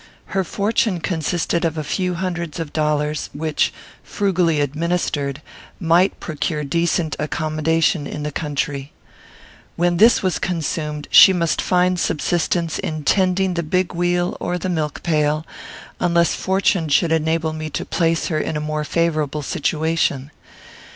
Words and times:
Her 0.33 0.43
fortune 0.43 0.99
consisted 0.99 1.63
of 1.63 1.77
a 1.77 1.83
few 1.83 2.15
hundreds 2.15 2.59
of 2.59 2.73
dollars, 2.73 3.29
which, 3.33 3.71
frugally 4.03 4.59
administered, 4.59 5.43
might 5.79 6.19
procure 6.19 6.63
decent 6.63 7.15
accommodation 7.19 8.07
in 8.07 8.23
the 8.23 8.31
country. 8.31 8.93
When 9.75 9.97
this 9.97 10.23
was 10.23 10.39
consumed, 10.39 11.07
she 11.11 11.33
must 11.33 11.61
find 11.61 11.99
subsistence 11.99 12.79
in 12.79 13.03
tending 13.03 13.53
the 13.53 13.61
big 13.61 13.93
wheel 13.93 14.35
or 14.39 14.57
the 14.57 14.69
milk 14.69 15.03
pail, 15.03 15.45
unless 15.99 16.33
fortune 16.33 16.89
should 16.89 17.11
enable 17.11 17.53
me 17.53 17.69
to 17.69 17.85
place 17.85 18.25
her 18.29 18.39
in 18.39 18.57
a 18.57 18.59
more 18.59 18.83
favourable 18.83 19.43
situation. 19.43 20.31